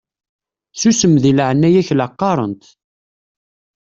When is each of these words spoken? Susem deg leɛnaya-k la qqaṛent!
Susem 0.79 1.13
deg 1.23 1.33
leɛnaya-k 1.37 1.89
la 1.93 2.07
qqaṛent! 2.11 2.63